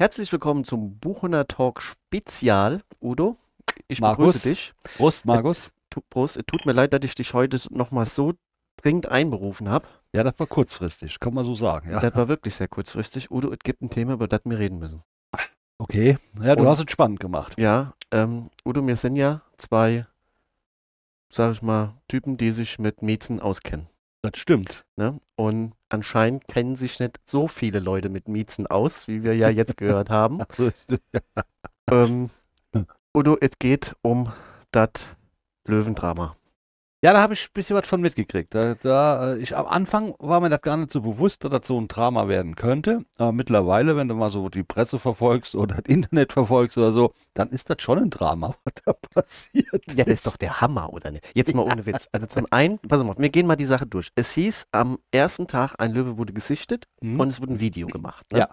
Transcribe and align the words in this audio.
Herzlich 0.00 0.30
willkommen 0.30 0.62
zum 0.62 0.96
Buchhunter 1.00 1.48
Talk 1.48 1.82
Spezial. 1.82 2.82
Udo, 3.02 3.36
ich 3.88 4.00
Markus. 4.00 4.26
begrüße 4.26 4.48
dich. 4.50 4.72
Prost, 4.96 5.24
Markus. 5.24 5.72
Tu, 5.90 6.00
Prost, 6.08 6.36
es 6.36 6.44
tut 6.46 6.66
mir 6.66 6.72
leid, 6.72 6.92
dass 6.92 7.00
ich 7.02 7.16
dich 7.16 7.34
heute 7.34 7.58
nochmal 7.70 8.06
so 8.06 8.32
dringend 8.76 9.08
einberufen 9.08 9.68
habe. 9.68 9.88
Ja, 10.14 10.22
das 10.22 10.34
war 10.38 10.46
kurzfristig, 10.46 11.18
kann 11.18 11.34
man 11.34 11.44
so 11.44 11.56
sagen. 11.56 11.90
Ja. 11.90 11.98
Das 11.98 12.14
war 12.14 12.28
wirklich 12.28 12.54
sehr 12.54 12.68
kurzfristig. 12.68 13.32
Udo, 13.32 13.50
es 13.50 13.58
gibt 13.58 13.82
ein 13.82 13.90
Thema, 13.90 14.12
über 14.12 14.28
das 14.28 14.42
wir 14.44 14.56
reden 14.56 14.78
müssen. 14.78 15.02
Okay. 15.78 16.16
Ja, 16.40 16.54
du 16.54 16.62
Und- 16.62 16.68
hast 16.68 16.78
es 16.78 16.92
spannend 16.92 17.18
gemacht. 17.18 17.54
Ja, 17.58 17.92
ähm, 18.12 18.50
Udo, 18.64 18.86
wir 18.86 18.94
sind 18.94 19.16
ja 19.16 19.42
zwei, 19.56 20.06
sag 21.28 21.50
ich 21.50 21.62
mal, 21.62 21.94
Typen, 22.06 22.36
die 22.36 22.52
sich 22.52 22.78
mit 22.78 23.02
Miezen 23.02 23.40
auskennen. 23.40 23.88
Das 24.22 24.32
stimmt. 24.36 24.84
Ne? 24.96 25.20
Und 25.36 25.72
anscheinend 25.88 26.46
kennen 26.48 26.76
sich 26.76 26.98
nicht 26.98 27.20
so 27.24 27.46
viele 27.46 27.78
Leute 27.78 28.08
mit 28.08 28.28
Miezen 28.28 28.66
aus, 28.66 29.06
wie 29.06 29.22
wir 29.22 29.36
ja 29.36 29.48
jetzt 29.48 29.76
gehört 29.76 30.10
haben. 30.10 30.40
ähm, 31.90 32.30
Udo, 33.16 33.36
es 33.40 33.58
geht 33.58 33.94
um 34.02 34.32
das 34.72 35.16
Löwendrama. 35.66 36.34
Ja, 37.00 37.12
da 37.12 37.22
habe 37.22 37.32
ich 37.34 37.44
ein 37.46 37.52
bisschen 37.54 37.76
was 37.76 37.86
von 37.86 38.00
mitgekriegt. 38.00 38.52
Da, 38.52 38.74
da, 38.74 39.34
äh, 39.34 39.38
ich, 39.38 39.56
am 39.56 39.66
Anfang 39.66 40.14
war 40.18 40.40
mir 40.40 40.48
das 40.48 40.62
gar 40.62 40.76
nicht 40.76 40.90
so 40.90 41.00
bewusst, 41.00 41.44
dass 41.44 41.50
das 41.52 41.64
so 41.64 41.80
ein 41.80 41.86
Drama 41.86 42.26
werden 42.26 42.56
könnte. 42.56 43.04
Aber 43.18 43.30
mittlerweile, 43.30 43.96
wenn 43.96 44.08
du 44.08 44.16
mal 44.16 44.30
so 44.32 44.48
die 44.48 44.64
Presse 44.64 44.98
verfolgst 44.98 45.54
oder 45.54 45.76
das 45.76 45.84
Internet 45.86 46.32
verfolgst 46.32 46.76
oder 46.76 46.90
so, 46.90 47.14
dann 47.34 47.50
ist 47.50 47.70
das 47.70 47.76
schon 47.82 47.98
ein 47.98 48.10
Drama, 48.10 48.56
was 48.64 48.74
da 48.84 48.92
passiert. 48.94 49.84
Ja, 49.94 50.04
das 50.04 50.14
ist 50.14 50.26
doch 50.26 50.36
der 50.36 50.60
Hammer, 50.60 50.92
oder 50.92 51.12
nicht? 51.12 51.24
Jetzt 51.34 51.54
mal 51.54 51.62
ohne 51.62 51.86
Witz. 51.86 52.08
Also 52.10 52.26
zum 52.26 52.48
einen, 52.50 52.80
pass 52.80 53.04
mal, 53.04 53.14
wir 53.16 53.28
gehen 53.28 53.46
mal 53.46 53.54
die 53.54 53.64
Sache 53.64 53.86
durch. 53.86 54.08
Es 54.16 54.32
hieß, 54.32 54.66
am 54.72 54.98
ersten 55.12 55.46
Tag, 55.46 55.76
ein 55.78 55.92
Löwe 55.92 56.18
wurde 56.18 56.32
gesichtet 56.32 56.88
Hm? 57.00 57.20
und 57.20 57.28
es 57.28 57.40
wurde 57.40 57.52
ein 57.52 57.60
Video 57.60 57.86
gemacht. 57.86 58.26
Ne? 58.32 58.40
Ja. 58.40 58.48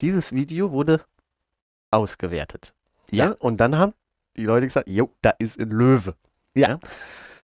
Dieses 0.00 0.32
Video 0.32 0.72
wurde 0.72 1.02
ausgewertet. 1.92 2.74
Ja. 3.12 3.36
Und 3.38 3.58
dann 3.58 3.78
haben 3.78 3.92
die 4.36 4.44
Leute 4.44 4.66
gesagt, 4.66 4.88
jo, 4.88 5.10
da 5.22 5.30
ist 5.38 5.60
ein 5.60 5.70
Löwe. 5.70 6.16
Ja. 6.56 6.80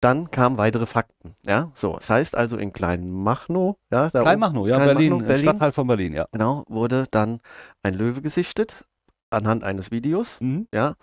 Dann 0.01 0.31
kamen 0.31 0.57
weitere 0.57 0.87
Fakten. 0.87 1.35
Ja, 1.47 1.71
so. 1.75 1.93
Das 1.93 2.09
heißt 2.09 2.35
also 2.35 2.57
in 2.57 2.73
Kleinmachnow, 2.73 3.77
ja, 3.91 4.09
da 4.09 4.21
Kleinmachnow, 4.23 4.67
ja, 4.67 4.77
Kleinmachnow, 4.77 4.97
Berlin, 4.97 5.27
Berlin. 5.27 5.43
Stadtteil 5.49 5.71
von 5.71 5.87
Berlin, 5.87 6.13
ja. 6.13 6.27
genau, 6.31 6.65
wurde 6.67 7.05
dann 7.11 7.39
ein 7.83 7.93
Löwe 7.93 8.21
gesichtet 8.21 8.83
anhand 9.29 9.63
eines 9.63 9.91
Videos. 9.91 10.41
Mhm. 10.41 10.67
Ja. 10.73 10.95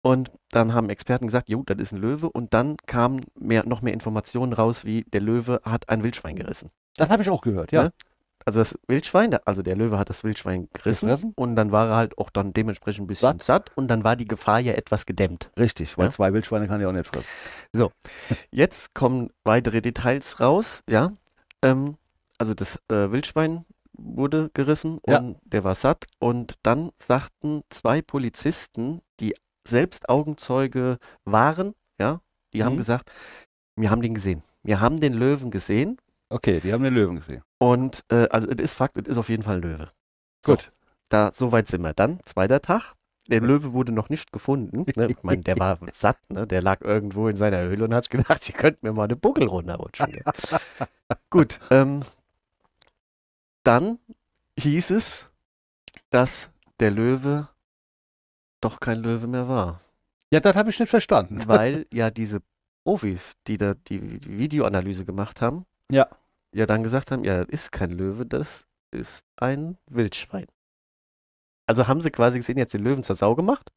Und 0.00 0.30
dann 0.50 0.74
haben 0.74 0.90
Experten 0.90 1.26
gesagt, 1.26 1.48
jo, 1.48 1.62
das 1.66 1.78
ist 1.78 1.92
ein 1.92 2.00
Löwe. 2.00 2.30
Und 2.30 2.54
dann 2.54 2.76
kamen 2.86 3.20
mehr, 3.38 3.66
noch 3.66 3.82
mehr 3.82 3.92
Informationen 3.92 4.52
raus, 4.52 4.84
wie 4.84 5.02
der 5.02 5.20
Löwe 5.20 5.60
hat 5.64 5.88
ein 5.88 6.02
Wildschwein 6.02 6.36
gerissen. 6.36 6.70
Das 6.96 7.10
habe 7.10 7.22
ich 7.22 7.30
auch 7.30 7.42
gehört, 7.42 7.72
ja. 7.72 7.84
Ne? 7.84 7.92
Also 8.48 8.60
das 8.60 8.78
Wildschwein, 8.88 9.30
der- 9.30 9.46
also 9.46 9.60
der 9.60 9.76
Löwe 9.76 9.98
hat 9.98 10.08
das 10.08 10.24
Wildschwein 10.24 10.70
gerissen. 10.72 11.06
Gefressen? 11.08 11.32
Und 11.36 11.54
dann 11.54 11.70
war 11.70 11.88
er 11.90 11.96
halt 11.96 12.16
auch 12.16 12.30
dann 12.30 12.54
dementsprechend 12.54 13.04
ein 13.04 13.06
bisschen 13.06 13.28
satt. 13.38 13.42
Satt. 13.42 13.70
Und 13.76 13.88
dann 13.88 14.04
war 14.04 14.16
die 14.16 14.26
Gefahr 14.26 14.58
ja 14.58 14.72
etwas 14.72 15.04
gedämmt. 15.04 15.50
Richtig, 15.58 15.98
weil 15.98 16.06
Ja. 16.06 16.10
zwei 16.12 16.32
Wildschweine 16.32 16.66
kann 16.66 16.80
ich 16.80 16.86
auch 16.86 16.92
nicht 16.92 17.06
fressen. 17.06 17.26
Jetzt 18.50 18.94
kommen 18.94 19.28
weitere 19.44 19.82
Details 19.82 20.40
raus, 20.40 20.82
ja. 20.88 21.12
Ähm, 21.62 21.96
also 22.38 22.54
das 22.54 22.76
äh, 22.90 23.10
Wildschwein 23.12 23.66
wurde 23.92 24.50
gerissen 24.54 25.00
Ja. 25.06 25.18
und 25.18 25.36
der 25.44 25.62
war 25.64 25.74
satt. 25.74 26.06
Und 26.18 26.54
dann 26.62 26.90
sagten 26.96 27.64
zwei 27.68 28.00
Polizisten, 28.00 29.02
die 29.20 29.34
selbst 29.66 30.08
Augenzeuge 30.08 30.96
waren, 31.26 31.74
ja, 32.00 32.22
die 32.54 32.64
haben 32.64 32.74
Mhm. 32.74 32.78
gesagt, 32.78 33.10
wir 33.76 33.90
haben 33.90 34.00
den 34.00 34.14
gesehen. 34.14 34.42
Wir 34.62 34.80
haben 34.80 35.00
den 35.00 35.12
Löwen 35.12 35.50
gesehen. 35.50 35.98
Okay, 36.30 36.60
die 36.60 36.72
haben 36.72 36.82
den 36.82 36.94
Löwen 36.94 37.16
gesehen. 37.16 37.42
Und 37.58 38.04
äh, 38.10 38.28
also 38.28 38.48
es 38.48 38.58
ist 38.58 38.74
Fakt, 38.74 38.98
es 38.98 39.08
ist 39.08 39.18
auf 39.18 39.28
jeden 39.28 39.42
Fall 39.42 39.56
ein 39.56 39.62
Löwe. 39.62 39.88
So, 40.44 40.52
Gut. 40.52 40.72
Da, 41.08 41.32
so 41.32 41.52
weit 41.52 41.68
sind 41.68 41.82
wir. 41.82 41.94
Dann, 41.94 42.20
zweiter 42.24 42.60
Tag. 42.60 42.94
Der 43.28 43.40
Löwe 43.40 43.72
wurde 43.72 43.92
noch 43.92 44.08
nicht 44.08 44.32
gefunden. 44.32 44.86
Ne? 44.96 45.08
Ich 45.08 45.22
meine, 45.22 45.42
der 45.42 45.58
war 45.58 45.78
satt, 45.92 46.18
ne? 46.30 46.46
Der 46.46 46.62
lag 46.62 46.80
irgendwo 46.80 47.28
in 47.28 47.36
seiner 47.36 47.60
Höhle 47.60 47.84
und 47.84 47.94
hat 47.94 48.08
gedacht, 48.08 48.42
sie 48.42 48.52
könnten 48.52 48.86
mir 48.86 48.92
mal 48.92 49.04
eine 49.04 49.16
Buckel 49.16 49.46
runterrutschen. 49.46 50.12
Ne? 50.12 50.22
Gut, 51.30 51.60
ähm, 51.70 52.02
dann 53.64 53.98
hieß 54.58 54.90
es, 54.90 55.30
dass 56.10 56.50
der 56.80 56.90
Löwe 56.90 57.48
doch 58.60 58.80
kein 58.80 58.98
Löwe 58.98 59.26
mehr 59.26 59.48
war. 59.48 59.80
Ja, 60.30 60.40
das 60.40 60.56
habe 60.56 60.70
ich 60.70 60.78
nicht 60.78 60.90
verstanden. 60.90 61.46
Weil 61.46 61.86
ja 61.92 62.10
diese 62.10 62.40
Profis, 62.84 63.34
die 63.46 63.58
da 63.58 63.74
die 63.74 64.00
Videoanalyse 64.26 65.04
gemacht 65.04 65.42
haben, 65.42 65.66
Ja. 65.90 66.08
ja 66.54 66.66
dann 66.66 66.82
gesagt 66.82 67.10
haben, 67.10 67.24
ja, 67.24 67.38
das 67.44 67.48
ist 67.48 67.72
kein 67.72 67.90
Löwe, 67.90 68.26
das 68.26 68.66
ist 68.90 69.24
ein 69.36 69.76
Wildschwein. 69.86 70.46
Also 71.66 71.86
haben 71.86 72.00
sie 72.00 72.10
quasi 72.10 72.38
gesehen, 72.38 72.56
jetzt 72.58 72.74
den 72.74 72.82
Löwen 72.82 73.02
zur 73.04 73.16
Sau 73.16 73.34
gemacht. 73.34 73.70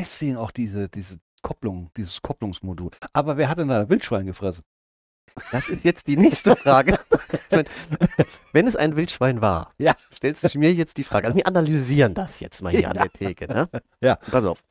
Deswegen 0.00 0.36
auch 0.36 0.50
diese, 0.50 0.88
diese 0.88 1.18
Kopplung, 1.42 1.90
dieses 1.96 2.22
Kopplungsmodul. 2.22 2.90
Aber 3.12 3.36
wer 3.36 3.48
hat 3.48 3.58
denn 3.58 3.68
da 3.68 3.80
ein 3.82 3.88
Wildschwein 3.88 4.26
gefressen? 4.26 4.64
Das 5.52 5.68
ist 5.68 5.84
jetzt 5.84 6.06
die 6.06 6.16
nächste 6.16 6.56
Frage. 6.56 6.98
Ich 7.50 7.56
mein, 7.56 7.66
Wenn 8.52 8.66
es 8.66 8.74
ein 8.76 8.96
Wildschwein 8.96 9.40
war, 9.42 9.72
Ja. 9.78 9.94
stellt 10.14 10.36
sich 10.38 10.54
mir 10.54 10.72
jetzt 10.72 10.96
die 10.96 11.04
Frage. 11.04 11.26
Also 11.26 11.36
wir 11.36 11.46
analysieren 11.46 12.14
das 12.14 12.40
jetzt 12.40 12.62
mal 12.62 12.70
hier 12.72 12.88
an 12.88 12.96
der 12.96 13.10
Theke. 13.10 13.46
Ne? 13.46 13.68
Ja. 14.00 14.16
Pass 14.16 14.44
auf. 14.44 14.62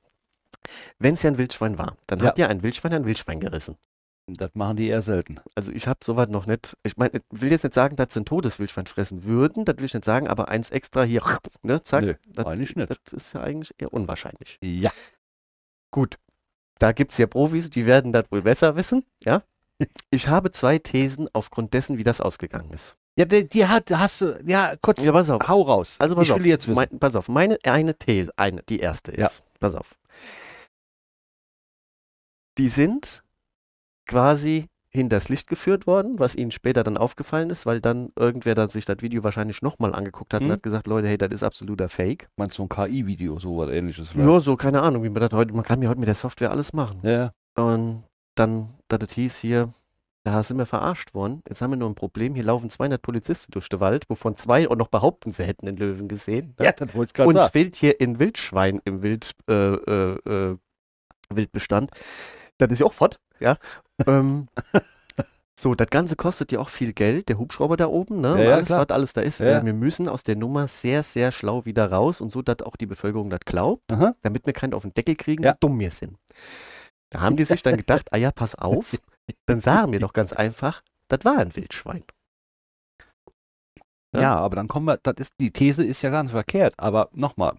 Wenn 0.98 1.14
es 1.14 1.22
ja 1.24 1.30
ein 1.32 1.38
Wildschwein 1.38 1.78
war, 1.78 1.96
dann 2.08 2.20
Ja. 2.20 2.26
hat 2.28 2.38
ja 2.40 2.48
ein 2.48 2.64
Wildschwein 2.64 2.94
ein 2.94 3.06
Wildschwein 3.06 3.40
gerissen. 3.40 3.78
Das 4.30 4.52
machen 4.56 4.76
die 4.76 4.90
eher 4.90 5.02
selten. 5.02 5.40
Also 5.56 5.72
ich 5.72 5.88
habe 5.88 6.00
sowas 6.04 6.28
noch 6.28 6.48
nicht. 6.48 6.76
Ich 6.84 6.98
meine, 6.98 7.12
ich 7.14 7.22
will 7.42 7.50
jetzt 7.50 7.64
nicht 7.64 7.74
sagen, 7.74 7.96
dass 7.96 8.14
sie 8.14 8.20
ein 8.20 8.26
totes 8.26 8.60
Wildschwein 8.60 8.86
fressen 8.86 9.24
würden, 9.24 9.64
das 9.64 9.78
will 9.78 9.86
ich 9.86 9.94
nicht 9.94 10.04
sagen, 10.04 10.28
aber 10.28 10.50
eins 10.50 10.70
extra 10.70 11.04
hier, 11.04 11.24
ne, 11.64 11.82
zack. 11.82 12.04
Nö, 12.04 12.14
das, 12.28 12.46
eigentlich 12.46 12.76
nicht. 12.76 12.90
Das 12.90 13.14
ist 13.14 13.34
ja 13.34 13.42
eigentlich 13.42 13.74
eher 13.78 13.94
unwahrscheinlich. 13.94 14.58
Ja. 14.62 14.92
Gut, 15.92 16.18
da 16.80 16.92
gibt 16.92 17.14
es 17.14 17.18
ja 17.20 17.28
Profis, 17.28 17.70
die 17.70 17.86
werden 17.86 18.12
das 18.12 18.26
wohl 18.30 18.42
besser 18.42 18.76
wissen, 18.76 19.06
ja. 19.24 19.44
Ich 20.10 20.28
habe 20.28 20.52
zwei 20.52 20.78
Thesen 20.80 21.30
aufgrund 21.34 21.74
dessen, 21.74 21.98
wie 21.98 22.04
das 22.04 22.20
ausgegangen 22.20 22.74
ist. 22.74 22.98
Ja, 23.18 23.26
die, 23.26 23.48
die 23.48 23.66
hat, 23.66 23.90
hast 23.92 24.22
du, 24.22 24.38
ja, 24.46 24.76
kurz, 24.82 25.06
Ja, 25.06 25.12
pass 25.14 25.30
auf. 25.30 25.48
hau 25.48 25.62
raus. 25.62 25.96
Also 26.00 26.16
pass 26.16 26.26
ich 26.26 26.32
auf. 26.34 26.40
will 26.40 26.48
jetzt 26.48 26.68
wissen. 26.68 26.76
Mein, 26.92 27.00
pass 27.00 27.16
auf, 27.16 27.30
meine 27.30 27.58
eine 27.64 27.96
These, 27.98 28.32
eine, 28.36 28.62
die 28.64 28.80
erste 28.80 29.12
ist, 29.12 29.20
Ja. 29.40 29.46
pass 29.62 29.74
auf. 29.74 29.96
Die 32.58 32.68
sind 32.68 33.24
quasi 34.08 34.66
hinters 34.90 35.30
Licht 35.30 35.48
geführt 35.48 35.86
worden, 35.86 36.18
was 36.18 36.34
ihnen 36.36 36.50
später 36.50 36.84
dann 36.84 36.98
aufgefallen 36.98 37.50
ist, 37.52 37.66
weil 37.66 37.82
dann 37.82 38.10
irgendwer 38.18 38.56
dann 38.56 38.70
sich 38.70 38.86
das 38.86 38.98
Video 39.02 39.24
wahrscheinlich 39.24 39.62
nochmal 39.62 39.94
angeguckt 39.94 40.34
hat 40.34 40.42
und 40.42 40.48
Mhm. 40.48 40.54
hat 40.54 40.64
gesagt, 40.64 40.88
Leute, 40.88 41.08
hey, 41.08 41.18
das 41.18 41.30
ist 41.32 41.44
absoluter 41.44 41.90
Fake. 41.90 42.30
Meinst 42.38 42.58
du 42.58 42.64
ein 42.64 42.70
KI-Video, 42.70 43.38
so 43.38 43.58
was 43.58 43.70
ähnliches? 43.70 44.10
vielleicht? 44.10 44.28
Ja, 44.28 44.40
so, 44.40 44.56
keine 44.56 44.82
Ahnung, 44.82 45.04
wie 45.04 45.10
man 45.10 45.22
das 45.22 45.32
heute, 45.34 45.54
man 45.54 45.64
kann 45.64 45.82
ja 45.82 45.90
heute 45.90 46.00
mit 46.00 46.08
der 46.08 46.16
Software 46.16 46.50
alles 46.52 46.74
machen. 46.74 47.00
Ja. 47.04 47.32
Und 47.56 48.04
dann, 48.36 48.70
dass 48.88 49.00
es 49.04 49.12
hieß 49.14 49.38
hier, 49.38 49.74
da 50.24 50.42
sind 50.42 50.58
wir 50.58 50.66
verarscht 50.66 51.14
worden. 51.14 51.42
Jetzt 51.48 51.62
haben 51.62 51.72
wir 51.72 51.78
nur 51.78 51.90
ein 51.90 51.96
Problem. 51.96 52.34
Hier 52.36 52.44
laufen 52.44 52.70
200 52.70 53.02
Polizisten 53.02 53.52
durch 53.52 53.70
den 53.70 53.80
Wald, 53.80 54.06
wovon 54.10 54.36
zwei 54.36 54.68
und 54.68 54.78
noch 54.78 54.88
behaupten, 54.90 55.32
sie 55.32 55.44
hätten 55.44 55.66
den 55.68 55.78
Löwen 55.78 56.08
gesehen. 56.08 56.56
ja, 56.60 56.72
das 56.72 56.96
wollte 56.96 57.10
ich 57.12 57.14
gerade 57.14 57.30
Uns 57.30 57.40
sagen. 57.40 57.52
fehlt 57.52 57.76
hier 57.76 58.00
in 58.00 58.20
Wildschwein 58.20 58.82
im 58.84 59.02
Wild, 59.04 59.32
äh, 59.48 59.54
äh, 59.54 60.16
äh, 60.28 60.58
Wildbestand. 61.30 61.92
Das 62.58 62.70
ist 62.72 62.80
ja 62.80 62.86
auch 62.88 62.94
fort, 62.94 63.20
ja. 63.40 63.58
ähm, 64.06 64.48
so, 65.60 65.74
das 65.74 65.90
Ganze 65.90 66.16
kostet 66.16 66.52
ja 66.52 66.60
auch 66.60 66.70
viel 66.70 66.94
Geld, 66.94 67.30
der 67.30 67.40
Hubschrauber 67.40 67.78
da 67.78 67.88
oben, 67.88 68.22
ne? 68.22 68.44
Ja, 68.46 68.56
alles, 68.56 68.68
klar. 68.68 68.82
was 68.82 68.96
alles 68.96 69.14
da 69.14 69.22
ist. 69.22 69.40
Ja. 69.40 69.60
Äh, 69.60 69.66
wir 69.66 69.74
müssen 69.74 70.08
aus 70.08 70.24
der 70.24 70.36
Nummer 70.36 70.68
sehr, 70.68 71.02
sehr 71.04 71.32
schlau 71.32 71.66
wieder 71.66 71.92
raus 71.92 72.22
und 72.22 72.32
so, 72.32 72.42
dass 72.42 72.62
auch 72.62 72.76
die 72.76 72.86
Bevölkerung 72.86 73.30
das 73.30 73.40
glaubt, 73.46 73.92
Aha. 73.92 74.16
damit 74.22 74.46
wir 74.46 74.54
keinen 74.54 74.74
auf 74.74 74.84
den 74.84 74.94
Deckel 74.94 75.16
kriegen, 75.16 75.44
Ja. 75.44 75.54
wie 75.54 75.58
dumm 75.60 75.80
wir 75.80 75.92
sind. 75.92 76.18
Da 77.10 77.22
haben 77.22 77.38
die 77.38 77.44
sich 77.46 77.64
dann 77.64 77.78
gedacht, 77.78 78.12
ah 78.12 78.18
ja, 78.18 78.32
pass 78.32 78.54
auf, 78.56 78.96
dann 79.46 79.60
sagen 79.60 79.92
wir 79.94 80.00
doch 80.00 80.14
ganz 80.14 80.34
einfach, 80.34 80.84
das 81.08 81.24
war 81.26 81.38
ein 81.38 81.56
Wildschwein. 81.56 82.04
Ja. 84.14 84.22
Ja, 84.22 84.36
aber 84.38 84.56
dann 84.56 84.68
kommen 84.68 84.86
wir, 84.86 84.98
das 84.98 85.16
ist, 85.18 85.34
die 85.40 85.52
These 85.52 85.86
ist 85.86 86.02
ja 86.02 86.10
gar 86.10 86.24
nicht 86.24 86.32
verkehrt. 86.32 86.74
Aber 86.78 87.10
nochmal, 87.14 87.56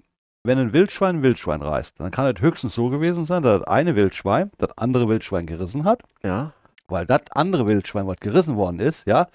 wenn 0.48 0.58
ein 0.58 0.72
Wildschwein 0.72 1.16
ein 1.16 1.22
Wildschwein 1.22 1.62
reißt, 1.62 2.00
dann 2.00 2.10
kann 2.10 2.26
es 2.34 2.40
höchstens 2.42 2.74
so 2.74 2.88
gewesen 2.88 3.24
sein, 3.24 3.42
dass 3.42 3.60
das 3.60 3.68
eine 3.68 3.94
Wildschwein 3.94 4.50
das 4.58 4.76
andere 4.76 5.08
Wildschwein 5.08 5.46
gerissen 5.46 5.84
hat, 5.84 6.02
Ja, 6.24 6.52
weil 6.88 7.06
das 7.06 7.20
andere 7.32 7.66
Wildschwein, 7.66 8.06
was 8.06 8.16
gerissen 8.16 8.56
worden 8.56 8.80
ist, 8.80 9.06
ja, 9.06 9.28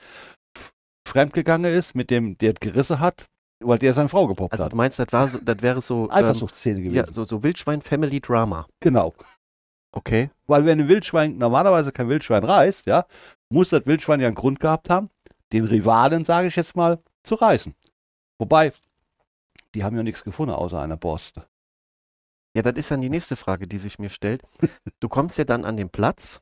fremdgegangen 1.08 1.72
ist 1.72 1.96
mit 1.96 2.10
dem, 2.10 2.38
der 2.38 2.54
es 2.54 2.60
gerissen 2.60 3.00
hat, 3.00 3.28
weil 3.60 3.78
der 3.78 3.94
seine 3.94 4.10
Frau 4.10 4.28
gepoppt 4.28 4.54
also 4.54 4.66
hat. 4.66 4.72
du 4.74 4.76
meinst, 4.76 5.00
das 5.00 5.08
war 5.12 5.28
so, 5.28 5.40
das 5.42 5.62
wäre 5.62 5.80
so, 5.82 6.06
ähm, 6.06 6.12
Eifersuchtsszene 6.12 6.82
gewesen. 6.82 6.96
ja, 6.96 7.06
so, 7.06 7.24
so 7.24 7.44
Wildschwein-Family-Drama. 7.44 8.68
Genau. 8.80 9.14
Okay. 9.92 10.32
Weil 10.48 10.66
wenn 10.66 10.82
ein 10.82 10.90
Wildschwein 10.90 11.38
normalerweise 11.38 11.92
kein 11.92 12.10
Wildschwein 12.10 12.44
reißt, 12.44 12.88
ja, 12.88 13.06
muss 13.50 13.70
das 13.70 13.86
Wildschwein 13.86 14.20
ja 14.20 14.28
einen 14.28 14.36
Grund 14.36 14.60
gehabt 14.60 14.90
haben, 14.90 15.10
den 15.52 15.66
Rivalen, 15.66 16.26
sage 16.26 16.48
ich 16.48 16.56
jetzt 16.56 16.76
mal, 16.76 17.00
zu 17.22 17.36
reißen. 17.36 17.76
Wobei, 18.40 18.74
die 19.76 19.84
haben 19.84 19.96
ja 19.98 20.04
nichts 20.04 20.24
gefunden 20.24 20.54
außer 20.54 20.82
einer 20.82 20.98
Borste. 20.98 21.46
Ja, 22.56 22.62
das 22.62 22.76
ist 22.76 22.92
dann 22.92 23.02
die 23.02 23.10
nächste 23.10 23.36
Frage, 23.36 23.68
die 23.68 23.78
sich 23.78 24.00
mir 24.00 24.10
stellt. 24.10 24.44
Du 25.00 25.10
kommst 25.10 25.38
ja 25.38 25.44
dann 25.44 25.66
an 25.66 25.76
den 25.76 25.90
Platz 25.90 26.42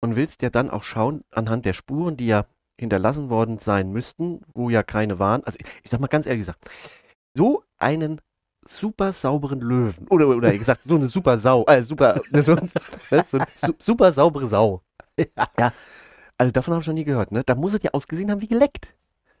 und 0.00 0.14
willst 0.16 0.42
ja 0.42 0.50
dann 0.50 0.70
auch 0.70 0.84
schauen, 0.84 1.22
anhand 1.30 1.64
der 1.64 1.72
Spuren, 1.72 2.16
die 2.16 2.26
ja 2.26 2.46
hinterlassen 2.78 3.30
worden 3.30 3.58
sein 3.58 3.90
müssten, 3.90 4.42
wo 4.54 4.70
ja 4.70 4.82
keine 4.82 5.18
waren. 5.18 5.42
Also 5.44 5.58
ich, 5.82 5.90
sag 5.90 6.00
mal 6.00 6.06
ganz 6.06 6.26
ehrlich 6.26 6.42
gesagt, 6.42 6.68
so 7.34 7.64
einen 7.78 8.20
super 8.68 9.12
sauberen 9.12 9.60
Löwen. 9.60 10.06
Oder, 10.08 10.28
oder 10.28 10.56
gesagt, 10.56 10.82
so 10.86 10.94
eine 10.94 11.08
super 11.08 11.38
Sau. 11.38 11.64
Äh, 11.66 11.82
super, 11.82 12.20
so, 12.32 12.56
so 13.24 13.38
eine 13.38 13.46
su- 13.56 13.74
super 13.78 14.12
saubere 14.12 14.46
Sau. 14.48 14.82
Ja. 15.58 15.72
Also 16.38 16.52
davon 16.52 16.74
habe 16.74 16.82
ich 16.82 16.86
noch 16.86 16.94
nie 16.94 17.04
gehört, 17.04 17.32
ne? 17.32 17.42
Da 17.44 17.54
muss 17.54 17.72
es 17.72 17.82
ja 17.82 17.90
ausgesehen 17.92 18.30
haben 18.30 18.42
wie 18.42 18.48
geleckt. 18.48 18.94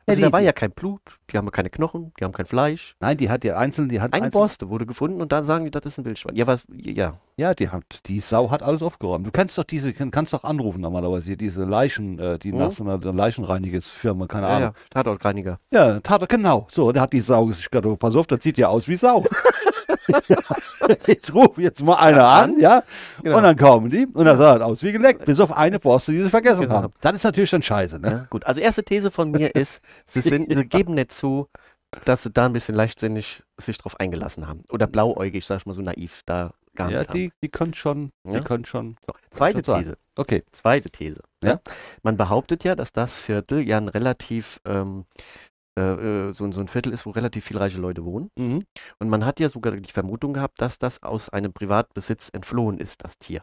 Also 0.08 0.20
Ja, 0.20 0.26
da 0.26 0.28
die- 0.28 0.32
war 0.34 0.40
die- 0.40 0.46
ja 0.46 0.52
kein 0.52 0.70
Blut, 0.70 1.00
die 1.32 1.36
haben 1.36 1.50
keine 1.50 1.68
Knochen, 1.68 2.12
die 2.20 2.24
haben 2.24 2.32
kein 2.32 2.46
Fleisch. 2.46 2.94
Nein, 3.00 3.16
die 3.16 3.28
hat 3.28 3.42
ja 3.42 3.56
einzeln, 3.56 3.88
die 3.88 4.00
hat 4.00 4.12
Ein 4.12 4.22
einzeln, 4.22 4.38
Borste 4.40 4.68
wurde 4.68 4.86
gefunden 4.86 5.20
und 5.20 5.32
dann 5.32 5.44
sagen 5.44 5.64
die, 5.64 5.70
das 5.72 5.84
ist 5.84 5.98
ein 5.98 6.04
Wildschwein. 6.04 6.36
Ja, 6.36 6.46
was, 6.46 6.64
ja. 6.72 7.14
Ja, 7.36 7.54
die 7.54 7.68
hat, 7.70 7.82
die 8.06 8.20
Sau 8.20 8.50
hat 8.52 8.62
alles 8.62 8.82
aufgeräumt. 8.82 9.26
Du 9.26 9.32
kannst 9.32 9.58
doch 9.58 9.64
diese, 9.64 9.92
kannst 9.92 10.32
doch 10.32 10.44
anrufen 10.44 10.80
normalerweise 10.80 11.26
hier, 11.26 11.36
diese 11.36 11.64
Leichen, 11.64 12.20
äh, 12.20 12.38
die 12.38 12.52
Mhm. 12.52 12.58
nach 12.58 12.72
so 12.72 12.84
einer 12.84 12.98
Leichenreinigesfirma, 12.98 14.26
keine 14.28 14.46
Ja, 14.46 14.56
Ahnung. 14.56 14.68
ja, 14.68 14.74
Tatortreiniger. 14.90 15.58
Ja, 15.72 15.98
tat 16.00 16.20
er 16.22 16.28
genau. 16.28 16.68
So, 16.70 16.92
da 16.92 17.00
hat 17.02 17.12
die 17.12 17.20
Sau 17.20 17.50
sich 17.50 17.68
gedacht, 17.68 17.86
oh, 17.90 17.96
pass 17.96 18.14
auf, 18.14 18.28
das 18.28 18.42
sieht 18.44 18.58
ja 18.58 18.68
aus 18.68 18.86
wie 18.88 18.96
Sau. 18.96 19.24
ich 21.06 21.34
rufe 21.34 21.62
jetzt 21.62 21.82
mal 21.82 21.96
einer 21.96 22.26
an, 22.26 22.58
ja, 22.58 22.82
Genau. 23.22 23.36
und 23.38 23.42
dann 23.42 23.56
kommen 23.56 23.90
die 23.90 24.06
und 24.06 24.24
dann 24.24 24.36
sah 24.38 24.54
das 24.58 24.62
aus 24.62 24.82
wie 24.82 24.92
geleckt, 24.92 25.24
bis 25.24 25.40
auf 25.40 25.52
eine 25.52 25.78
Borste, 25.78 26.12
die 26.12 26.22
sie 26.22 26.30
vergessen 26.30 26.62
Genau. 26.62 26.74
haben. 26.82 26.92
Das 27.00 27.14
ist 27.14 27.24
natürlich 27.24 27.50
dann 27.50 27.62
scheiße, 27.62 27.98
ne? 27.98 28.10
Ja, 28.10 28.26
gut, 28.30 28.44
also 28.46 28.60
erste 28.60 28.84
These 28.84 29.10
von 29.10 29.30
mir 29.30 29.54
ist, 29.54 29.82
sie, 30.06 30.20
sind, 30.20 30.52
sie 30.52 30.64
geben 30.68 30.94
nicht 30.94 31.12
zu, 31.12 31.48
dass 32.04 32.22
sie 32.24 32.30
da 32.30 32.46
ein 32.46 32.52
bisschen 32.52 32.74
leichtsinnig 32.74 33.42
sich 33.58 33.78
drauf 33.78 33.98
eingelassen 34.00 34.46
haben. 34.48 34.62
Oder 34.70 34.86
blauäugig, 34.86 35.44
sag 35.46 35.58
ich 35.58 35.66
mal 35.66 35.72
so 35.74 35.82
naiv, 35.82 36.22
da 36.26 36.52
gar 36.74 36.90
Ja, 36.90 36.98
nicht 36.98 37.08
haben. 37.08 37.14
die, 37.16 37.32
die 37.42 37.48
können 37.48 37.72
schon, 37.74 38.10
Ja. 38.24 38.34
die 38.40 38.44
können 38.44 38.64
schon. 38.66 38.96
So, 39.06 39.14
zweite 39.30 39.64
schon. 39.64 39.78
These. 39.78 39.96
Okay. 40.16 40.42
Zweite 40.52 40.90
These. 40.90 41.22
Ja. 41.42 41.50
Ja. 41.52 41.60
Man 42.02 42.16
behauptet 42.18 42.64
ja, 42.64 42.74
dass 42.74 42.92
das 42.92 43.16
Viertel 43.16 43.66
ja 43.66 43.78
ein 43.78 43.88
relativ 43.88 44.60
ähm, 44.66 45.06
äh, 45.78 46.28
äh, 46.28 46.32
so, 46.32 46.44
ein- 46.44 46.52
so 46.52 46.60
ein 46.60 46.68
Viertel 46.68 46.92
ist, 46.92 47.06
wo 47.06 47.10
relativ 47.10 47.44
viele 47.44 47.60
reiche 47.60 47.78
Leute 47.78 48.04
wohnen. 48.04 48.30
Mhm. 48.38 48.64
Und 48.98 49.08
man 49.08 49.24
hat 49.24 49.40
ja 49.40 49.48
sogar 49.48 49.74
die 49.76 49.92
Vermutung 49.92 50.32
gehabt, 50.34 50.60
dass 50.60 50.78
das 50.78 51.02
aus 51.02 51.28
einem 51.28 51.52
Privatbesitz 51.52 52.30
entflohen 52.32 52.78
ist, 52.78 53.04
das 53.04 53.18
Tier. 53.18 53.42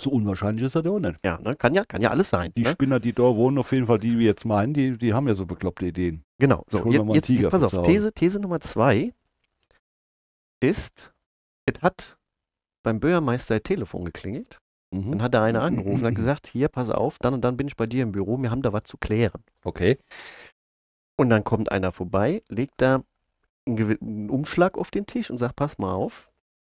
So 0.00 0.10
unwahrscheinlich 0.10 0.64
ist 0.64 0.74
das 0.74 0.84
ja 0.84 0.90
auch 0.90 0.98
nicht. 0.98 1.18
Ja, 1.24 1.38
ne? 1.40 1.54
kann 1.54 1.74
ja, 1.74 1.84
kann 1.84 2.00
ja 2.00 2.10
alles 2.10 2.30
sein. 2.30 2.50
Die 2.56 2.62
ne? 2.62 2.70
Spinner, 2.70 2.98
die 2.98 3.12
da 3.12 3.22
wohnen, 3.24 3.58
auf 3.58 3.72
jeden 3.72 3.86
Fall, 3.86 3.98
die 3.98 4.18
wir 4.18 4.24
jetzt 4.26 4.44
meinen, 4.44 4.72
die, 4.72 4.96
die 4.96 5.12
haben 5.12 5.28
ja 5.28 5.34
so 5.34 5.44
bekloppte 5.44 5.86
Ideen. 5.86 6.24
Genau. 6.38 6.64
So, 6.68 6.86
jetzt, 6.90 7.28
jetzt, 7.28 7.28
jetzt 7.28 7.50
pass 7.50 7.62
auf. 7.62 7.86
These, 7.86 8.12
These 8.12 8.40
Nummer 8.40 8.60
zwei 8.60 9.12
ist, 10.60 11.12
es 11.66 11.82
hat 11.82 12.16
beim 12.82 13.00
Bürgermeister 13.00 13.62
Telefon 13.62 14.04
geklingelt. 14.06 14.58
Mhm. 14.94 15.12
Dann 15.12 15.22
hat 15.22 15.34
da 15.34 15.42
einer 15.44 15.62
angerufen 15.62 16.00
und 16.00 16.06
hat 16.06 16.14
gesagt, 16.14 16.46
hier, 16.46 16.68
pass 16.68 16.90
auf, 16.90 17.18
dann 17.18 17.34
und 17.34 17.42
dann 17.42 17.56
bin 17.56 17.66
ich 17.68 17.76
bei 17.76 17.86
dir 17.86 18.02
im 18.02 18.12
Büro, 18.12 18.40
wir 18.40 18.50
haben 18.50 18.62
da 18.62 18.72
was 18.72 18.84
zu 18.84 18.96
klären. 18.96 19.42
Okay. 19.64 19.98
Und 21.22 21.30
dann 21.30 21.44
kommt 21.44 21.70
einer 21.70 21.92
vorbei, 21.92 22.42
legt 22.48 22.82
da 22.82 23.04
einen, 23.64 24.28
Umschlag 24.28 24.76
auf 24.76 24.90
den 24.90 25.06
Tisch 25.06 25.30
und 25.30 25.38
sagt, 25.38 25.54
pass 25.54 25.78
mal 25.78 25.92
auf, 25.92 26.28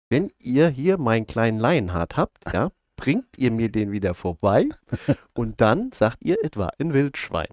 wenn 0.08 0.30
ihr 0.38 0.68
hier 0.68 0.98
meinen 0.98 1.26
kleinen 1.26 1.58
Lionheart 1.58 2.16
habt, 2.16 2.52
ja, 2.52 2.70
bringt 2.94 3.36
ihr 3.38 3.50
mir 3.50 3.72
den 3.72 3.90
wieder 3.90 4.14
vorbei 4.14 4.68
und 5.34 5.60
dann 5.60 5.90
sagt 5.90 6.18
ihr, 6.22 6.36
es 6.44 6.56
war 6.56 6.70
ein 6.78 6.94
Wildschwein. 6.94 7.48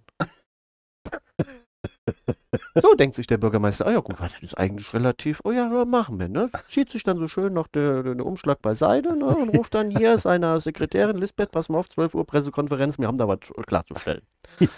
So 2.75 2.93
denkt 2.95 3.15
sich 3.15 3.27
der 3.27 3.37
Bürgermeister, 3.37 3.87
ah 3.87 3.91
ja 3.91 3.99
gut, 3.99 4.19
das 4.19 4.33
ist 4.41 4.57
eigentlich 4.57 4.93
relativ, 4.93 5.41
oh 5.43 5.51
ja, 5.51 5.67
machen 5.85 6.19
wir, 6.19 6.27
ne? 6.27 6.49
Zieht 6.67 6.91
sich 6.91 7.03
dann 7.03 7.17
so 7.17 7.27
schön 7.27 7.53
noch 7.53 7.67
der, 7.67 8.03
der, 8.03 8.15
der 8.15 8.25
Umschlag 8.25 8.61
beiseite 8.61 9.15
ne? 9.15 9.25
und 9.25 9.49
ruft 9.57 9.73
dann 9.73 9.89
hier 9.89 10.17
seiner 10.17 10.59
Sekretärin 10.59 11.17
Lisbeth, 11.17 11.51
pass 11.51 11.69
mal 11.69 11.79
auf, 11.79 11.89
12 11.89 12.13
Uhr 12.13 12.25
Pressekonferenz, 12.25 12.99
wir 12.99 13.07
haben 13.07 13.17
da 13.17 13.27
was 13.27 13.39
klarzustellen. 13.65 14.21
Ja, 14.59 14.69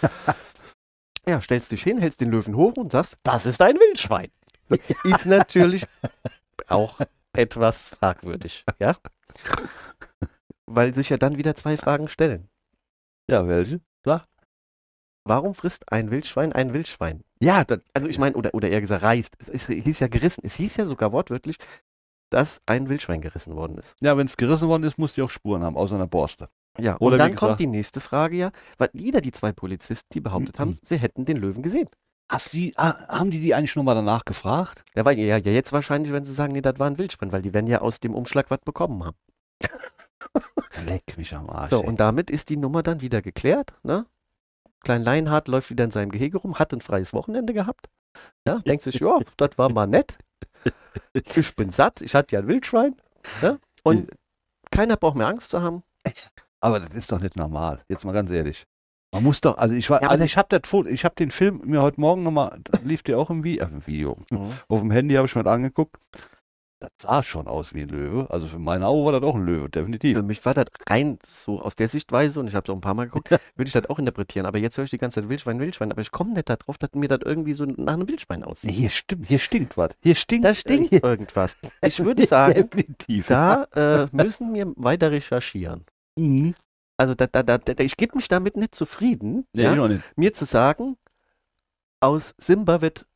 stellst 1.40 1.72
dich 1.72 1.82
hin, 1.82 1.98
hältst 1.98 2.20
den 2.20 2.30
Löwen 2.30 2.56
hoch 2.56 2.74
und 2.76 2.92
sagst, 2.92 3.18
das 3.22 3.46
ist 3.46 3.60
ein 3.60 3.76
Wildschwein. 3.76 4.30
Ist 5.04 5.26
natürlich 5.26 5.84
auch 6.68 7.00
etwas 7.32 7.88
fragwürdig, 7.88 8.64
ja? 8.78 8.96
Weil 10.66 10.94
sich 10.94 11.08
ja 11.10 11.16
dann 11.16 11.36
wieder 11.36 11.54
zwei 11.54 11.76
Fragen 11.76 12.08
stellen. 12.08 12.48
Ja, 13.30 13.46
welche? 13.46 13.80
Warum 15.28 15.54
frisst 15.56 15.90
ein 15.92 16.12
Wildschwein 16.12 16.52
ein 16.52 16.72
Wildschwein? 16.72 17.24
Ja, 17.42 17.64
das, 17.64 17.80
Also 17.94 18.06
ich 18.06 18.16
meine, 18.18 18.36
oder, 18.36 18.54
oder 18.54 18.68
eher 18.68 18.80
gesagt, 18.80 19.02
reißt. 19.02 19.34
Es, 19.40 19.48
ist- 19.48 19.66
hieß 19.66 19.98
ja 19.98 20.06
gerissen. 20.06 20.42
Es 20.44 20.54
hieß 20.54 20.76
ja 20.76 20.86
sogar 20.86 21.10
wortwörtlich, 21.10 21.56
dass 22.30 22.62
ein 22.66 22.88
Wildschwein 22.88 23.20
gerissen 23.20 23.56
worden 23.56 23.76
ist. 23.76 23.96
ja 24.00 24.16
wenn 24.16 24.26
es 24.26 24.36
gerissen 24.36 24.68
worden 24.68 24.84
ist, 24.84 24.98
muss 24.98 25.14
die 25.14 25.22
auch 25.22 25.30
Spuren 25.30 25.64
haben, 25.64 25.76
außer 25.76 25.96
einer 25.96 26.06
Borste. 26.06 26.48
Ja, 26.78 26.96
Oder 26.98 27.14
und 27.14 27.18
dann 27.18 27.34
kommt 27.34 27.60
die 27.60 27.66
nächste 27.66 28.00
Frage 28.00 28.36
ja, 28.36 28.50
weil 28.78 28.90
jeder 28.92 29.20
die 29.20 29.32
zwei 29.32 29.52
Polizisten, 29.52 30.08
die 30.12 30.20
behauptet 30.20 30.58
haben, 30.58 30.78
sie 30.82 30.96
hätten 30.98 31.24
den 31.24 31.36
Löwen 31.36 31.62
gesehen. 31.62 31.88
Hast 32.28 32.52
die, 32.52 32.74
ah, 32.76 33.06
haben 33.08 33.30
die 33.30 33.40
die 33.40 33.54
eigentlich 33.54 33.76
nochmal 33.76 33.94
danach 33.94 34.24
gefragt? 34.24 34.82
Ja, 34.96 35.04
weil, 35.04 35.16
ja, 35.18 35.36
ja, 35.36 35.52
jetzt 35.52 35.72
wahrscheinlich, 35.72 36.12
wenn 36.12 36.24
sie 36.24 36.34
sagen, 36.34 36.52
nee, 36.52 36.60
das 36.60 36.78
war 36.78 36.88
ein 36.88 36.98
Wildschwein, 36.98 37.30
weil 37.30 37.42
die 37.42 37.54
werden 37.54 37.68
ja 37.68 37.80
aus 37.80 38.00
dem 38.00 38.14
Umschlag 38.14 38.50
was 38.50 38.60
bekommen 38.64 39.04
haben. 39.04 39.16
Leck 40.86 41.16
mich 41.16 41.34
am 41.34 41.48
Arsch. 41.48 41.70
So, 41.70 41.82
ey. 41.82 41.86
und 41.86 42.00
damit 42.00 42.30
ist 42.30 42.48
die 42.48 42.56
Nummer 42.56 42.82
dann 42.82 43.00
wieder 43.00 43.22
geklärt, 43.22 43.74
ne? 43.84 44.06
Klein 44.80 45.02
Leinhardt 45.02 45.48
läuft 45.48 45.70
wieder 45.70 45.84
in 45.84 45.90
seinem 45.90 46.10
Gehege 46.10 46.38
rum, 46.38 46.58
hat 46.58 46.72
ein 46.72 46.80
freies 46.80 47.12
Wochenende 47.12 47.52
gehabt. 47.52 47.88
Ja, 48.46 48.58
denkt 48.58 48.82
sich, 48.82 48.96
ja, 48.96 49.18
das 49.36 49.50
war 49.56 49.70
mal 49.70 49.86
nett. 49.86 50.18
Ich 51.12 51.54
bin 51.54 51.70
satt, 51.70 52.02
ich 52.02 52.14
hatte 52.14 52.34
ja 52.34 52.40
ein 52.40 52.48
Wildschwein. 52.48 52.96
Ne? 53.40 53.60
Und 53.84 54.10
keiner 54.70 54.96
braucht 54.96 55.16
mehr 55.16 55.28
Angst 55.28 55.50
zu 55.50 55.62
haben. 55.62 55.82
Aber 56.60 56.80
das 56.80 56.90
ist 56.96 57.12
doch 57.12 57.20
nicht 57.20 57.36
normal. 57.36 57.80
Jetzt 57.88 58.04
mal 58.04 58.12
ganz 58.12 58.30
ehrlich. 58.30 58.66
Man 59.14 59.22
muss 59.22 59.40
doch, 59.40 59.56
also 59.56 59.74
ich 59.74 59.88
war, 59.88 60.02
Ja, 60.02 60.08
also 60.08 60.24
ich 60.24 60.36
habe 60.36 60.48
das 60.50 60.68
Foto, 60.68 60.88
ich 60.88 61.04
habe 61.04 61.14
den 61.14 61.30
Film 61.30 61.62
mir 61.64 61.80
heute 61.80 62.00
Morgen 62.00 62.22
nochmal, 62.22 62.58
lief 62.84 63.02
der 63.02 63.18
auch 63.18 63.30
im, 63.30 63.44
Vi 63.44 63.58
äh, 63.58 63.64
im 63.64 63.86
Video. 63.86 64.16
Auf 64.68 64.80
dem 64.80 64.90
Handy 64.90 65.14
habe 65.14 65.26
ich 65.26 65.34
mir 65.34 65.44
das 65.44 65.52
angeguckt. 65.52 65.96
Das 66.78 66.90
sah 67.00 67.22
schon 67.22 67.46
aus 67.46 67.72
wie 67.72 67.82
ein 67.82 67.88
Löwe. 67.88 68.26
Also 68.28 68.48
für 68.48 68.58
meine 68.58 68.86
Augen 68.86 69.06
war 69.06 69.12
das 69.12 69.22
auch 69.22 69.34
ein 69.34 69.46
Löwe, 69.46 69.70
definitiv. 69.70 70.18
Für 70.18 70.22
mich 70.22 70.44
war 70.44 70.52
das 70.52 70.66
rein 70.86 71.18
so 71.24 71.62
aus 71.62 71.74
der 71.76 71.88
Sichtweise, 71.88 72.38
und 72.38 72.48
ich 72.48 72.54
habe 72.54 72.64
es 72.64 72.70
auch 72.70 72.74
ein 72.76 72.82
paar 72.82 72.92
Mal 72.92 73.06
geguckt, 73.06 73.30
würde 73.56 73.66
ich 73.66 73.72
das 73.72 73.88
auch 73.88 73.98
interpretieren. 73.98 74.44
Aber 74.44 74.58
jetzt 74.58 74.76
höre 74.76 74.84
ich 74.84 74.90
die 74.90 74.98
ganze 74.98 75.22
Zeit 75.22 75.30
Wildschwein, 75.30 75.58
Wildschwein, 75.58 75.90
aber 75.90 76.02
ich 76.02 76.10
komme 76.10 76.34
nicht 76.34 76.50
darauf, 76.50 76.76
dass 76.76 76.90
mir 76.92 77.08
das 77.08 77.20
irgendwie 77.24 77.54
so 77.54 77.64
nach 77.64 77.94
einem 77.94 78.08
Wildschwein 78.08 78.44
aussieht. 78.44 78.72
hier 78.72 78.90
stimmt, 78.90 79.26
hier 79.26 79.38
stinkt 79.38 79.78
was. 79.78 79.92
Hier 80.02 80.14
stinkt. 80.14 80.44
Da 80.44 80.52
stinkt 80.52 80.90
hier, 80.90 81.02
irgendwas. 81.02 81.56
Ich 81.80 81.98
würde 82.04 82.26
sagen, 82.26 82.68
definitiv. 82.70 83.28
da 83.28 83.64
äh, 83.74 84.08
müssen 84.12 84.52
wir 84.52 84.70
weiter 84.76 85.10
recherchieren. 85.10 85.86
Mhm. 86.16 86.54
Also 86.96 87.14
da, 87.14 87.26
da, 87.26 87.42
da, 87.42 87.58
da, 87.58 87.82
ich 87.84 87.96
gebe 87.96 88.16
mich 88.16 88.28
damit 88.28 88.56
nicht 88.56 88.74
zufrieden, 88.74 89.46
Nee, 89.52 89.64
ja, 89.64 89.88
nicht. 89.88 90.16
mir 90.16 90.32
zu 90.32 90.46
sagen, 90.46 90.96
aus 92.00 92.34
Simba 92.38 92.80
wird 92.80 93.06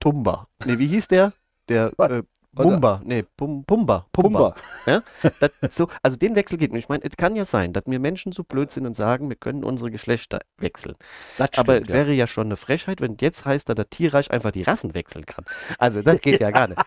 Tumba. 0.00 0.48
Nee, 0.64 0.78
wie 0.78 0.86
hieß 0.86 1.08
der? 1.08 1.32
Der 1.68 1.92
äh, 1.98 2.22
Bumba. 2.52 3.00
Nee, 3.04 3.24
Pum, 3.36 3.64
Pumba. 3.64 4.06
Pumba. 4.12 4.54
Pumba. 4.84 5.02
Das, 5.40 5.74
so, 5.74 5.88
also 6.02 6.16
den 6.16 6.34
Wechsel 6.34 6.58
geht 6.58 6.72
nicht. 6.72 6.84
Ich 6.84 6.88
meine, 6.90 7.02
es 7.04 7.16
kann 7.16 7.34
ja 7.34 7.46
sein, 7.46 7.72
dass 7.72 7.84
wir 7.86 7.98
Menschen 7.98 8.32
so 8.32 8.44
blöd 8.44 8.70
sind 8.70 8.84
und 8.86 8.94
sagen, 8.94 9.30
wir 9.30 9.36
können 9.36 9.64
unsere 9.64 9.90
Geschlechter 9.90 10.40
wechseln. 10.58 10.96
Das 11.38 11.50
Aber 11.56 11.74
stimmt, 11.76 11.88
es 11.88 11.94
wäre 11.94 12.12
ja 12.12 12.26
schon 12.26 12.48
eine 12.48 12.56
Frechheit, 12.56 13.00
wenn 13.00 13.16
jetzt 13.20 13.46
heißt, 13.46 13.68
dass 13.68 13.76
der 13.76 13.88
Tierreich 13.88 14.30
einfach 14.30 14.52
die 14.52 14.64
Rassen 14.64 14.92
wechseln 14.92 15.24
kann. 15.24 15.46
Also 15.78 16.02
das 16.02 16.20
geht 16.20 16.40
ja 16.40 16.50
gar 16.50 16.68
nicht. 16.68 16.80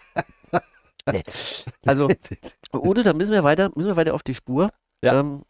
Nee. 1.12 1.22
Also, 1.86 2.10
Ude, 2.74 3.04
da 3.04 3.14
müssen 3.14 3.32
wir 3.32 3.44
weiter, 3.44 3.70
müssen 3.76 3.90
wir 3.90 3.96
weiter 3.96 4.16
auf 4.16 4.24
die 4.24 4.34
Spur. 4.34 4.72
Ja. 5.04 5.20
Ähm, 5.20 5.44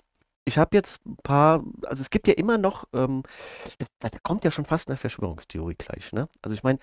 ich 0.45 0.57
habe 0.57 0.75
jetzt 0.77 1.05
ein 1.05 1.17
paar, 1.23 1.63
also 1.85 2.01
es 2.01 2.09
gibt 2.09 2.27
ja 2.27 2.35
immer 2.35 2.57
noch, 2.57 2.85
ähm, 2.93 3.23
da, 3.99 4.09
da 4.09 4.17
kommt 4.23 4.43
ja 4.43 4.51
schon 4.51 4.65
fast 4.65 4.89
eine 4.89 4.97
Verschwörungstheorie 4.97 5.75
gleich, 5.77 6.13
ne? 6.13 6.29
Also 6.41 6.53
ich 6.53 6.63
meine, 6.63 6.79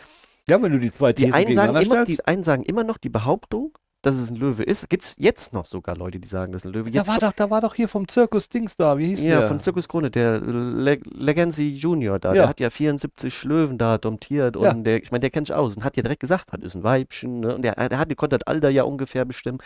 ja. 0.48 0.60
wenn 0.60 0.72
du 0.72 0.78
die 0.80 0.92
zwei 0.92 1.12
die 1.12 1.22
Thesen 1.24 1.34
einen 1.34 1.54
sagen 1.54 1.74
gegeneinander 1.74 1.80
immer, 1.82 2.04
stellst. 2.04 2.20
die 2.20 2.26
einen 2.26 2.42
sagen 2.42 2.62
immer 2.64 2.84
noch 2.84 2.98
die 2.98 3.08
Behauptung, 3.08 3.78
dass 4.04 4.16
es 4.16 4.30
ein 4.30 4.36
Löwe 4.36 4.64
ist. 4.64 4.88
Gibt 4.90 5.04
es 5.04 5.14
jetzt 5.16 5.52
noch 5.52 5.64
sogar 5.64 5.96
Leute, 5.96 6.18
die 6.18 6.26
sagen, 6.26 6.50
das 6.50 6.62
ist 6.62 6.66
ein 6.66 6.72
Löwe. 6.72 6.90
Da 6.90 6.98
Jetzt 6.98 7.08
war 7.08 7.20
doch, 7.20 7.32
da 7.32 7.50
war 7.50 7.60
doch 7.60 7.76
hier 7.76 7.86
vom 7.86 8.08
Zirkus 8.08 8.48
Dings 8.48 8.76
da, 8.76 8.98
wie 8.98 9.06
hieß 9.06 9.22
ja, 9.22 9.38
der? 9.40 9.48
von 9.48 9.60
Zirkus 9.60 9.86
Krone, 9.88 10.10
der 10.10 10.40
Le 10.40 10.98
Legacy 11.04 11.68
Junior 11.68 12.18
da, 12.18 12.30
Ja. 12.30 12.42
der 12.42 12.48
hat 12.48 12.58
ja 12.58 12.68
74 12.70 13.44
Löwen 13.44 13.78
da 13.78 13.98
domptiert 13.98 14.56
und 14.56 14.64
Ja. 14.64 14.74
der, 14.74 15.00
ich 15.00 15.12
meine, 15.12 15.20
der 15.20 15.30
kennt 15.30 15.46
sich 15.46 15.54
aus 15.54 15.76
und 15.76 15.84
hat 15.84 15.96
ja 15.96 16.02
direkt 16.02 16.20
gesagt, 16.20 16.46
das 16.50 16.60
ist 16.62 16.74
ein 16.74 16.82
Weibchen, 16.82 17.38
ne? 17.40 17.54
Und 17.54 17.62
der, 17.62 17.76
der 17.88 17.98
hat, 17.98 18.08
der 18.08 18.16
konnte 18.16 18.36
das 18.38 18.46
Alter 18.48 18.70
ja 18.70 18.82
ungefähr 18.82 19.24
bestimmen. 19.24 19.58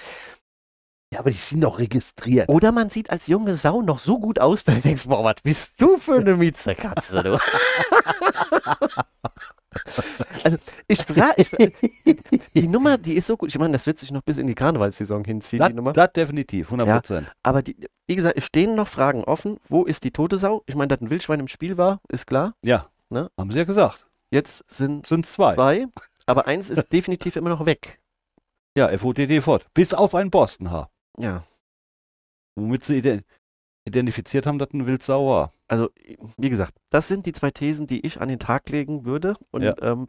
Ja, 1.13 1.21
aber 1.21 1.31
die 1.31 1.37
sind 1.37 1.61
doch 1.63 1.79
registriert. 1.79 2.49
Oder 2.49 2.73
man 2.73 2.91
sieht 2.91 3.11
als 3.11 3.27
junge 3.29 3.55
Sau 3.57 3.81
noch 3.83 3.99
so 4.01 4.19
gut 4.19 4.41
aus, 4.41 4.65
dass 4.65 4.75
du 4.77 4.81
denkst, 4.83 5.07
boah, 5.07 5.23
was 5.25 5.37
bist 5.43 5.81
du 5.81 5.99
für 5.99 6.17
eine 6.17 6.37
Mietzerkatze, 6.37 7.23
du? 7.23 7.39
also, 10.45 10.57
ich 10.89 10.99
frage, 11.05 11.47
die 12.55 12.69
Nummer, 12.69 12.99
die 12.99 13.15
ist 13.15 13.27
so 13.27 13.37
gut. 13.37 13.51
Ich 13.51 13.59
meine, 13.59 13.73
das 13.73 13.87
wird 13.87 13.99
sich 13.99 14.11
noch 14.11 14.23
bis 14.23 14.39
in 14.39 14.47
die 14.47 14.55
Karnevalssaison 14.55 15.25
hinziehen, 15.25 15.59
Das, 15.61 15.69
die 15.69 15.75
Nummer. 15.75 15.93
das 15.93 16.13
definitiv, 16.13 16.67
100 16.69 16.89
Prozent. 16.89 17.33
Aber 17.43 17.63
die, 17.63 17.77
wie 18.07 18.17
gesagt, 18.17 18.37
es 18.37 18.45
stehen 18.45 18.75
noch 18.75 18.89
Fragen 18.89 19.25
offen. 19.25 19.59
Wo 19.69 19.85
ist 19.85 20.05
die 20.05 20.11
tote 20.11 20.39
Sau? 20.39 20.63
Ich 20.67 20.75
meine, 20.75 20.89
dass 20.89 21.01
ein 21.01 21.11
Wildschwein 21.11 21.41
im 21.41 21.49
Spiel 21.49 21.77
war, 21.77 22.01
ist 22.09 22.27
klar. 22.27 22.55
Ja, 22.63 22.89
Ne? 23.09 23.31
haben 23.39 23.53
sie 23.53 23.59
ja 23.59 23.65
gesagt. 23.65 24.05
Jetzt 24.33 24.65
sind 24.69 25.07
Sind 25.07 25.25
zwei. 25.27 25.55
zwei, 25.55 25.87
aber 26.27 26.49
eins 26.49 26.69
ist 26.71 26.89
definitiv 26.93 27.37
immer 27.37 27.51
noch 27.51 27.65
weg. 27.65 28.01
Ja, 28.77 28.89
FOTD 28.99 29.41
fort. 29.41 29.67
Bis 29.75 29.95
auf 29.95 30.15
ein 30.17 30.31
Borstenhaar. 30.31 30.91
Ja. 31.19 31.45
Womit 32.57 32.85
sie 32.85 32.99
ident 32.99 33.25
identifiziert 33.89 34.47
haben, 34.47 34.59
dass 34.59 34.73
ein 34.73 34.85
Wildsau 34.87 35.29
war. 35.29 35.53
Also, 35.69 35.91
wie 36.39 36.51
gesagt, 36.51 36.75
das 36.91 37.07
sind 37.07 37.25
die 37.25 37.33
zwei 37.33 37.53
Thesen, 37.53 37.87
die 37.87 38.05
ich 38.05 38.21
an 38.21 38.29
den 38.29 38.41
Tag 38.41 38.69
legen 38.69 39.05
würde 39.05 39.37
und 39.53 39.63
Ja. 39.63 39.75
ähm, 39.81 40.09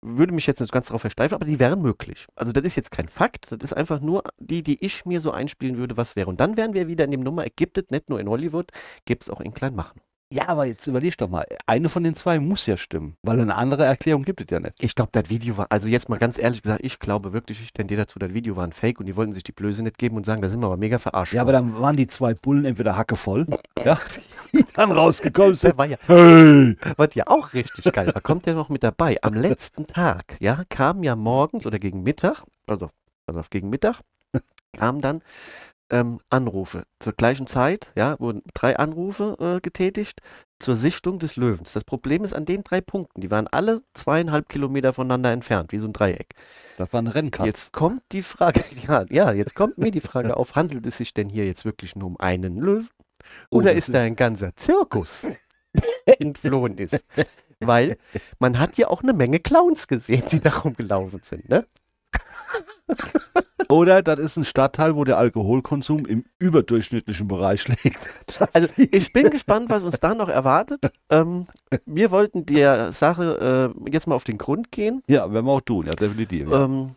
würde 0.00 0.34
mich 0.34 0.48
jetzt 0.48 0.58
nicht 0.58 0.72
ganz 0.72 0.88
darauf 0.88 1.02
versteifen, 1.02 1.36
aber 1.36 1.44
die 1.44 1.60
wären 1.60 1.80
möglich. 1.82 2.26
Also, 2.34 2.50
das 2.50 2.64
ist 2.64 2.74
jetzt 2.74 2.90
kein 2.90 3.08
Fakt, 3.08 3.52
das 3.52 3.60
ist 3.62 3.74
einfach 3.74 4.00
nur 4.00 4.24
die, 4.38 4.64
die 4.64 4.84
ich 4.84 5.06
mir 5.06 5.20
so 5.20 5.30
einspielen 5.30 5.76
würde, 5.76 5.96
was 5.96 6.16
wäre. 6.16 6.28
Und 6.28 6.40
dann 6.40 6.56
wären 6.56 6.74
wir 6.74 6.88
wieder 6.88 7.04
in 7.04 7.12
dem 7.12 7.20
Nummer, 7.20 7.46
gibt 7.46 7.78
es 7.78 7.90
nicht 7.90 8.08
nur 8.10 8.18
in 8.18 8.28
Hollywood, 8.28 8.72
gibt 9.04 9.22
es 9.22 9.30
auch 9.30 9.40
in 9.40 9.54
Kleinmachen. 9.54 10.00
Ja, 10.32 10.48
aber 10.48 10.64
jetzt 10.64 10.86
überleg 10.86 11.18
doch 11.18 11.28
mal. 11.28 11.44
Eine 11.66 11.90
von 11.90 12.02
den 12.02 12.14
zwei 12.14 12.40
muss 12.40 12.64
ja 12.64 12.78
stimmen, 12.78 13.16
weil 13.22 13.38
eine 13.38 13.54
andere 13.54 13.84
Erklärung 13.84 14.22
gibt 14.22 14.40
es 14.40 14.46
ja 14.50 14.60
nicht. 14.60 14.72
Ich 14.80 14.94
glaube, 14.94 15.10
das 15.12 15.28
Video 15.28 15.58
war, 15.58 15.66
also 15.68 15.88
jetzt 15.88 16.08
mal 16.08 16.16
ganz 16.18 16.38
ehrlich 16.38 16.62
gesagt, 16.62 16.80
ich 16.82 16.98
glaube 16.98 17.34
wirklich, 17.34 17.60
ich 17.60 17.74
tendiere 17.74 18.02
dazu, 18.02 18.18
das 18.18 18.32
Video 18.32 18.56
war 18.56 18.64
ein 18.64 18.72
Fake 18.72 18.98
und 18.98 19.04
die 19.04 19.14
wollten 19.14 19.32
sich 19.32 19.44
die 19.44 19.52
Blöße 19.52 19.82
nicht 19.82 19.98
geben 19.98 20.16
und 20.16 20.24
sagen, 20.24 20.40
da 20.40 20.48
sind 20.48 20.60
wir 20.60 20.66
aber 20.68 20.78
mega 20.78 20.98
verarscht. 20.98 21.34
Ja, 21.34 21.42
aber 21.42 21.52
dann 21.52 21.78
waren 21.78 21.96
die 21.96 22.06
zwei 22.06 22.32
Bullen 22.32 22.64
entweder 22.64 22.96
hackevoll, 22.96 23.46
ja, 23.84 24.00
die 24.54 24.64
dann 24.74 24.90
rausgekommen 24.92 25.54
sind. 25.54 25.72
Der 25.72 25.76
war 25.78 25.86
ja, 25.86 25.98
Hey! 26.06 26.78
was 26.96 27.14
ja 27.14 27.24
auch 27.26 27.52
richtig 27.52 27.92
geil 27.92 28.06
war, 28.14 28.22
kommt 28.22 28.46
ja 28.46 28.54
noch 28.54 28.70
mit 28.70 28.82
dabei. 28.82 29.18
Am 29.20 29.34
letzten 29.34 29.86
Tag, 29.86 30.38
ja, 30.40 30.62
kam 30.70 31.02
ja 31.02 31.14
morgens 31.14 31.66
oder 31.66 31.78
gegen 31.78 32.02
Mittag, 32.04 32.42
also, 32.66 32.88
also 33.26 33.42
gegen 33.50 33.68
Mittag, 33.68 34.00
kamen 34.72 35.02
dann 35.02 35.20
ähm, 35.92 36.18
Anrufe. 36.30 36.84
Zur 36.98 37.12
gleichen 37.12 37.46
Zeit, 37.46 37.92
ja, 37.94 38.18
wurden 38.18 38.42
drei 38.54 38.76
Anrufe 38.76 39.36
äh, 39.38 39.60
getätigt 39.60 40.20
zur 40.58 40.74
Sichtung 40.74 41.18
des 41.18 41.36
Löwens. 41.36 41.72
Das 41.72 41.84
Problem 41.84 42.24
ist 42.24 42.32
an 42.32 42.44
den 42.44 42.64
drei 42.64 42.80
Punkten, 42.80 43.20
die 43.20 43.30
waren 43.30 43.46
alle 43.46 43.82
zweieinhalb 43.94 44.48
Kilometer 44.48 44.92
voneinander 44.92 45.32
entfernt, 45.32 45.70
wie 45.70 45.78
so 45.78 45.86
ein 45.86 45.92
Dreieck. 45.92 46.34
Das 46.78 46.92
war 46.92 47.02
ein 47.02 47.08
Rennkatz. 47.08 47.46
Jetzt 47.46 47.72
kommt 47.72 48.02
die 48.12 48.22
Frage, 48.22 48.62
ja, 48.88 49.04
ja, 49.10 49.32
jetzt 49.32 49.54
kommt 49.54 49.78
mir 49.78 49.90
die 49.90 50.00
Frage 50.00 50.36
auf, 50.36 50.54
handelt 50.56 50.86
es 50.86 50.96
sich 50.96 51.14
denn 51.14 51.28
hier 51.28 51.46
jetzt 51.46 51.64
wirklich 51.64 51.94
nur 51.94 52.08
um 52.08 52.18
einen 52.18 52.58
Löwen? 52.58 52.88
Oh, 53.50 53.58
Oder 53.58 53.74
das 53.74 53.88
ist 53.88 53.94
da 53.94 54.00
ein 54.00 54.16
ganzer 54.16 54.56
Zirkus, 54.56 55.28
der 56.06 56.20
entflohen 56.20 56.78
ist? 56.78 57.04
Weil 57.60 57.96
man 58.40 58.58
hat 58.58 58.76
ja 58.78 58.88
auch 58.88 59.02
eine 59.02 59.12
Menge 59.12 59.38
Clowns 59.38 59.86
gesehen, 59.86 60.24
die 60.30 60.40
da 60.40 60.50
rumgelaufen 60.50 61.22
sind, 61.22 61.48
ne? 61.48 61.66
Oder 63.72 64.02
das 64.02 64.18
ist 64.18 64.36
ein 64.36 64.44
Stadtteil, 64.44 64.96
wo 64.96 65.04
der 65.04 65.16
Alkoholkonsum 65.16 66.04
im 66.04 66.24
überdurchschnittlichen 66.38 67.26
Bereich 67.26 67.66
liegt. 67.84 67.98
Also 68.52 68.68
ich 68.76 69.12
bin 69.14 69.30
gespannt, 69.30 69.70
was 69.70 69.82
uns 69.82 69.98
da 69.98 70.14
noch 70.14 70.28
erwartet. 70.28 70.90
Ähm, 71.08 71.46
wir 71.86 72.10
wollten 72.10 72.44
der 72.44 72.92
Sache 72.92 73.72
äh, 73.74 73.90
jetzt 73.90 74.06
mal 74.06 74.14
auf 74.14 74.24
den 74.24 74.36
Grund 74.36 74.70
gehen, 74.72 75.02
Ja, 75.08 75.32
werden 75.32 75.46
wir 75.46 75.52
auch 75.52 75.60
tun, 75.62 75.86
ja, 75.86 75.94
definitiv. 75.94 76.50
Ja. 76.50 76.64
ähm, 76.64 76.96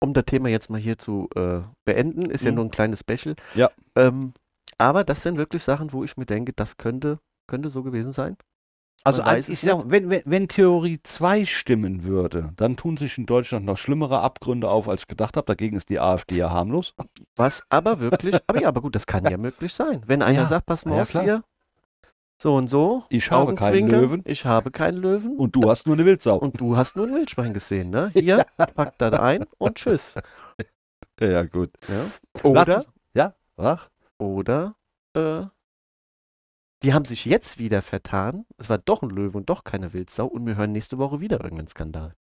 um 0.00 0.12
das 0.12 0.26
Thema 0.26 0.50
jetzt 0.50 0.68
mal 0.68 0.78
hier 0.80 0.98
zu 0.98 1.28
äh, 1.34 1.60
beenden. 1.86 2.26
Ist 2.30 2.44
ja 2.44 2.50
Mhm. 2.50 2.56
nur 2.56 2.64
ein 2.66 2.70
kleines 2.70 3.00
Special. 3.00 3.34
Ja. 3.54 3.70
Ähm, 3.96 4.34
aber 4.76 5.02
das 5.02 5.22
sind 5.22 5.38
wirklich 5.38 5.62
Sachen, 5.62 5.94
wo 5.94 6.04
ich 6.04 6.16
mir 6.18 6.26
denke, 6.26 6.52
das 6.52 6.76
könnte, 6.76 7.20
könnte 7.46 7.70
so 7.70 7.82
gewesen 7.82 8.12
sein. 8.12 8.36
Also 9.02 9.24
weiß 9.24 9.48
ich 9.48 9.60
sag, 9.60 9.82
wenn, 9.86 10.08
wenn, 10.08 10.22
wenn 10.24 10.48
Theorie 10.48 11.00
2 11.02 11.44
stimmen 11.44 12.04
würde, 12.04 12.52
dann 12.56 12.76
tun 12.76 12.96
sich 12.96 13.18
in 13.18 13.26
Deutschland 13.26 13.66
noch 13.66 13.76
schlimmere 13.76 14.20
Abgründe 14.20 14.68
auf, 14.70 14.88
als 14.88 15.02
ich 15.02 15.08
gedacht 15.08 15.36
habe. 15.36 15.46
Dagegen 15.46 15.76
ist 15.76 15.88
die 15.90 15.98
AfD 16.00 16.36
ja 16.36 16.50
harmlos. 16.50 16.94
Was 17.36 17.62
aber 17.68 18.00
wirklich, 18.00 18.36
aber 18.46 18.60
ja, 18.62 18.68
aber 18.68 18.80
gut, 18.80 18.94
das 18.94 19.06
kann 19.06 19.24
ja 19.28 19.36
möglich 19.36 19.74
sein. 19.74 20.02
Wenn 20.06 20.22
einer 20.22 20.40
Ja, 20.42 20.46
sagt, 20.46 20.66
pass 20.66 20.84
mal 20.84 20.96
ja, 20.96 21.02
auf 21.02 21.10
klar. 21.10 21.24
hier, 21.24 21.44
so 22.40 22.56
und 22.56 22.68
so, 22.68 23.04
Ich 23.10 23.30
habe 23.30 23.54
keinen 23.54 23.88
Löwen 23.88 24.22
ich 24.26 24.44
habe 24.44 24.70
keinen 24.70 24.98
Löwen 24.98 25.36
und 25.36 25.54
du 25.54 25.68
hast 25.70 25.86
nur 25.86 25.96
eine 25.96 26.04
Wildsau. 26.04 26.36
und 26.38 26.60
du 26.60 26.76
hast 26.76 26.96
nur 26.96 27.06
ein 27.06 27.14
Wildschwein 27.14 27.52
gesehen, 27.54 27.90
ne? 27.90 28.10
Hier, 28.14 28.46
pack 28.74 28.98
das 28.98 29.18
ein 29.18 29.44
und 29.58 29.76
tschüss. 29.76 30.14
ja, 31.20 31.42
gut. 31.44 31.70
Ja? 31.88 32.06
Oder, 32.42 32.84
Ja, 33.14 33.34
ach, 33.56 33.88
oder, 34.18 34.74
äh, 35.14 35.42
die 36.84 36.92
haben 36.94 37.04
sich 37.06 37.24
jetzt 37.24 37.58
wieder 37.58 37.82
vertan, 37.82 38.44
es 38.58 38.68
war 38.70 38.78
doch 38.78 39.02
ein 39.02 39.10
Löwe 39.10 39.38
und 39.38 39.48
doch 39.50 39.64
keine 39.64 39.92
Wildsau 39.92 40.26
und 40.26 40.46
wir 40.46 40.56
hören 40.56 40.72
nächste 40.72 40.98
Woche 40.98 41.20
wieder 41.20 41.38
irgendeinen 41.40 41.68
Skandal. 41.68 42.14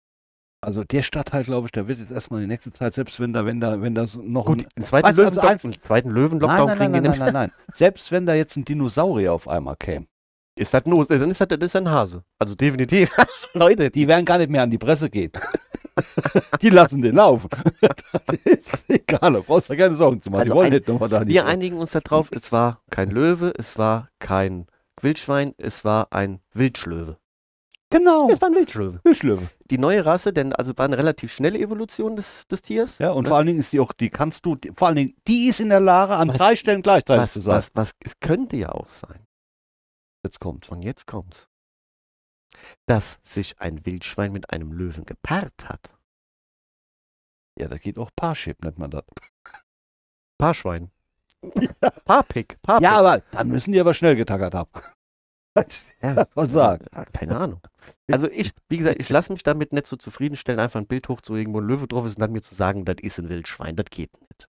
also 0.60 0.84
der 0.84 1.02
Stadtteil, 1.02 1.44
glaube 1.44 1.66
ich, 1.66 1.72
der 1.72 1.88
wird 1.88 1.98
jetzt 1.98 2.10
erstmal 2.12 2.42
in 2.42 2.48
der 2.48 2.54
nächsten 2.54 2.72
Zeit, 2.72 2.92
selbst 2.94 3.18
wenn 3.18 3.32
da, 3.32 3.46
wenn 3.46 3.60
da, 3.60 3.80
wenn 3.80 3.94
das 3.94 4.16
noch 4.16 4.44
Gut, 4.44 4.66
ein, 4.76 4.84
zweiten, 4.84 5.08
du, 5.16 5.22
Löwen, 5.22 5.38
also 5.38 5.68
einen 5.68 5.82
zweiten 5.82 6.08
Nein, 6.08 6.16
Löwen-Lockdown 6.16 6.66
nein, 6.66 6.78
kriegen 6.78 6.92
nein, 6.92 7.02
nein, 7.02 7.10
nicht. 7.12 7.20
nein, 7.20 7.32
nein. 7.32 7.52
Selbst 7.72 8.12
wenn 8.12 8.26
da 8.26 8.34
jetzt 8.34 8.56
ein 8.56 8.64
Dinosaurier 8.64 9.32
auf 9.32 9.48
einmal 9.48 9.76
käme, 9.76 10.06
Ist 10.56 10.74
das 10.74 10.84
nur, 10.84 11.06
dann 11.06 11.30
ist 11.30 11.40
das, 11.40 11.48
das 11.48 11.58
ist 11.60 11.76
ein 11.76 11.88
Hase. 11.90 12.22
Also 12.38 12.54
definitiv. 12.54 13.10
Also, 13.16 13.48
Leute, 13.54 13.90
die 13.90 14.06
werden 14.06 14.24
gar 14.26 14.38
nicht 14.38 14.50
mehr 14.50 14.62
an 14.62 14.70
die 14.70 14.78
Presse 14.78 15.08
gehen. 15.08 15.32
Die 16.62 16.70
lassen 16.70 17.02
den 17.02 17.16
laufen. 17.16 17.48
das 17.80 18.38
ist 18.44 18.84
egal, 18.88 19.32
da 19.32 19.40
brauchst 19.40 19.70
du 19.70 19.76
keine 19.76 19.96
Sorgen 19.96 20.20
zu 20.20 20.30
machen. 20.30 20.40
Also 20.42 20.52
die 20.52 20.56
wollen 20.56 20.66
ein- 20.68 20.72
nicht 20.74 20.88
nochmal 20.88 21.08
da 21.08 21.26
Wir 21.26 21.46
einigen 21.46 21.78
uns 21.78 21.92
darauf, 21.92 22.28
es 22.32 22.50
war 22.52 22.82
kein 22.90 23.10
Löwe, 23.10 23.52
es 23.56 23.78
war 23.78 24.08
kein 24.18 24.66
Wildschwein, 25.00 25.54
es 25.58 25.84
war 25.84 26.08
ein 26.12 26.40
Wildschlöwe. 26.52 27.16
Genau, 27.92 28.30
Es 28.30 28.40
war 28.40 28.48
ein 28.50 28.54
Wildschlöwe. 28.54 29.00
Wildschlöwe. 29.02 29.48
Die 29.68 29.78
neue 29.78 30.04
Rasse, 30.06 30.32
denn 30.32 30.52
also 30.52 30.72
war 30.78 30.84
eine 30.84 30.96
relativ 30.96 31.32
schnelle 31.32 31.58
Evolution 31.58 32.14
des, 32.14 32.46
des 32.46 32.62
Tiers. 32.62 32.98
Ja, 32.98 33.10
und 33.10 33.24
Ne? 33.24 33.28
vor 33.30 33.36
allen 33.38 33.48
Dingen 33.48 33.58
ist 33.58 33.72
die 33.72 33.80
auch, 33.80 33.90
die 33.92 34.10
kannst 34.10 34.46
du, 34.46 34.54
die, 34.54 34.70
vor 34.76 34.86
allen 34.86 34.96
Dingen, 34.96 35.14
die 35.26 35.48
ist 35.48 35.58
in 35.58 35.70
der 35.70 35.80
Lage, 35.80 36.14
an 36.14 36.28
Was- 36.28 36.36
drei 36.36 36.54
Stellen 36.54 36.82
gleichzeitig 36.82 37.28
zu 37.32 37.40
was, 37.40 37.44
sein. 37.44 37.54
was, 37.56 37.70
was, 37.74 37.92
es 38.04 38.12
könnte 38.20 38.56
ja 38.56 38.68
auch 38.70 38.88
sein. 38.88 39.26
Jetzt 40.22 40.38
kommt's. 40.38 40.68
Und 40.68 40.82
jetzt 40.82 41.06
kommt's. 41.08 41.48
Dass 42.86 43.20
sich 43.22 43.60
ein 43.60 43.84
Wildschwein 43.86 44.32
mit 44.32 44.50
einem 44.50 44.72
Löwen 44.72 45.04
gepaart 45.04 45.68
hat. 45.68 45.96
Ja, 47.58 47.68
da 47.68 47.76
geht 47.76 47.98
auch 47.98 48.10
Parship, 48.16 48.64
nennt 48.64 48.78
man 48.78 48.90
das. 48.90 49.04
Paarschwein. 50.38 50.90
Paarpick. 52.04 52.60
Paarpick. 52.62 52.82
Ja, 52.82 52.98
aber 52.98 53.22
dann 53.32 53.48
müssen 53.48 53.72
die 53.72 53.80
aber 53.80 53.94
schnell 53.94 54.16
getackert 54.16 54.54
haben. 54.54 54.70
Ja, 56.00 56.26
was 56.34 56.52
sagen. 56.52 56.86
Ja, 56.94 57.04
keine 57.06 57.36
Ahnung. 57.36 57.60
Also 58.10 58.30
ich, 58.30 58.52
wie 58.68 58.78
gesagt, 58.78 59.00
ich 59.00 59.10
lasse 59.10 59.32
mich 59.32 59.42
damit 59.42 59.72
nicht 59.72 59.86
so 59.86 59.96
zufriedenstellen, 59.96 60.60
einfach 60.60 60.80
ein 60.80 60.86
Bild 60.86 61.08
hochzulegen, 61.08 61.52
wo 61.52 61.60
ein 61.60 61.66
Löwe 61.66 61.86
drauf 61.88 62.06
ist 62.06 62.14
und 62.14 62.20
dann 62.20 62.32
mir 62.32 62.40
zu 62.40 62.54
sagen, 62.54 62.84
das 62.84 62.96
ist 63.02 63.18
ein 63.18 63.28
Wildschwein, 63.28 63.76
das 63.76 63.86
geht 63.90 64.12
nicht. 64.20 64.48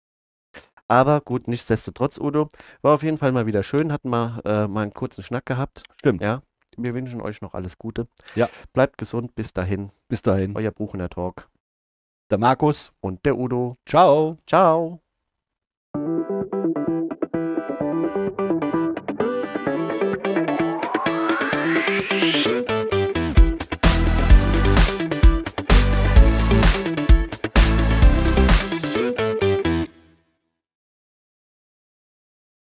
Aber 0.88 1.20
gut, 1.22 1.48
nichtsdestotrotz, 1.48 2.18
Udo, 2.18 2.48
war 2.82 2.94
auf 2.94 3.02
jeden 3.02 3.16
Fall 3.16 3.32
mal 3.32 3.46
wieder 3.46 3.62
schön, 3.62 3.92
hatten 3.92 4.10
wir 4.10 4.42
äh, 4.44 4.68
mal 4.68 4.82
einen 4.82 4.94
kurzen 4.94 5.24
Schnack 5.24 5.46
gehabt. 5.46 5.82
Stimmt. 5.98 6.20
Ja, 6.20 6.42
wir 6.82 6.94
wünschen 6.94 7.20
euch 7.20 7.40
noch 7.40 7.54
alles 7.54 7.78
Gute. 7.78 8.06
Ja. 8.34 8.48
Bleibt 8.72 8.98
gesund, 8.98 9.34
bis 9.34 9.52
dahin. 9.52 9.90
Bis 10.08 10.22
dahin. 10.22 10.56
Euer 10.56 10.70
Buchener 10.70 11.08
Talk 11.08 11.48
Der 12.30 12.38
Markus. 12.38 12.92
und 13.00 13.24
der 13.24 13.36
Udo. 13.38 13.76
Ciao. 13.86 14.38
Ciao. 14.46 15.00